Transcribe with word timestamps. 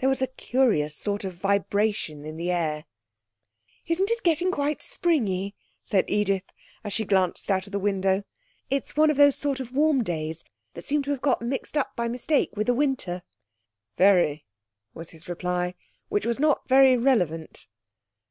There 0.00 0.08
was 0.10 0.20
a 0.20 0.26
curious 0.26 0.94
sort 0.94 1.24
of 1.24 1.32
vibration 1.32 2.26
in 2.26 2.36
the 2.36 2.50
air. 2.50 2.84
'Isn't 3.86 4.10
it 4.10 4.22
getting 4.22 4.50
quite 4.50 4.82
springy?' 4.82 5.54
said 5.82 6.04
Edith, 6.08 6.42
as 6.84 6.92
she 6.92 7.06
glanced 7.06 7.50
at 7.50 7.64
the 7.64 7.78
window. 7.78 8.24
'It's 8.68 8.98
one 8.98 9.10
of 9.10 9.16
those 9.16 9.34
sort 9.36 9.60
of 9.60 9.72
warm 9.74 10.04
days 10.04 10.44
that 10.74 10.84
seem 10.84 11.00
to 11.04 11.10
have 11.10 11.22
got 11.22 11.40
mixed 11.40 11.78
up 11.78 11.96
by 11.96 12.06
mistake 12.06 12.54
with 12.54 12.66
the 12.66 12.74
winter.' 12.74 13.22
'Very,' 13.96 14.44
was 14.92 15.08
his 15.08 15.26
reply, 15.26 15.74
which 16.10 16.26
was 16.26 16.38
not 16.38 16.68
very 16.68 16.98
relevant. 16.98 17.66